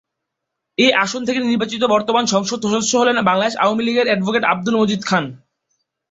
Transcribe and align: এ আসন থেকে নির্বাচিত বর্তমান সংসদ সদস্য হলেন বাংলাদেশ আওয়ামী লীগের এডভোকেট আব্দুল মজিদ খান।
এ 0.77 0.87
আসন 1.03 1.21
থেকে 1.25 1.39
নির্বাচিত 1.41 1.83
বর্তমান 1.85 2.25
সংসদ 2.25 2.59
সদস্য 2.65 2.91
হলেন 2.97 3.17
বাংলাদেশ 3.21 3.53
আওয়ামী 3.57 3.83
লীগের 3.83 4.07
এডভোকেট 4.07 4.43
আব্দুল 4.43 4.75
মজিদ 4.77 5.01
খান। 5.05 5.25